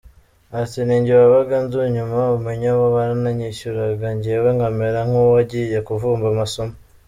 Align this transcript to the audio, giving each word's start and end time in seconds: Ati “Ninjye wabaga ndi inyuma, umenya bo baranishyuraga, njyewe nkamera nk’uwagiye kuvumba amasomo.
Ati 0.59 0.79
“Ninjye 0.85 1.13
wabaga 1.21 1.55
ndi 1.65 1.77
inyuma, 1.89 2.19
umenya 2.37 2.69
bo 2.77 2.85
baranishyuraga, 2.95 4.07
njyewe 4.15 4.49
nkamera 4.55 4.99
nk’uwagiye 5.07 5.77
kuvumba 5.87 6.25
amasomo. 6.33 6.75